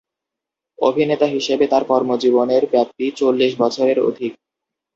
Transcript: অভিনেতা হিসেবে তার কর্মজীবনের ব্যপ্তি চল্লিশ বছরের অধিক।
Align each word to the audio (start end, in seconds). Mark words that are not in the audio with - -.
অভিনেতা 0.79 1.27
হিসেবে 1.27 1.65
তার 1.67 1.83
কর্মজীবনের 1.83 2.63
ব্যপ্তি 2.71 3.05
চল্লিশ 3.11 3.51
বছরের 3.59 3.97
অধিক। 3.99 4.31